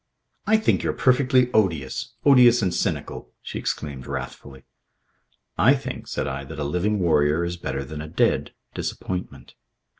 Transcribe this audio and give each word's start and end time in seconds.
"I 0.47 0.57
think 0.57 0.81
you're 0.81 0.93
perfectly 0.93 1.51
odious. 1.53 2.15
Odious 2.25 2.63
and 2.63 2.73
cynical," 2.73 3.33
she 3.39 3.59
exclaimed 3.59 4.07
wrathfully. 4.07 4.63
"I 5.59 5.75
think," 5.75 6.07
said 6.07 6.25
I, 6.25 6.43
"that 6.45 6.57
a 6.57 6.63
living 6.63 6.97
warrior 6.97 7.45
is 7.45 7.55
better 7.55 7.85
than 7.85 8.01
a 8.01 8.07
dead 8.07 8.55
Disappointment." 8.73 9.53